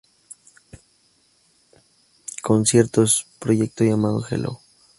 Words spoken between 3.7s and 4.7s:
llamado Hello!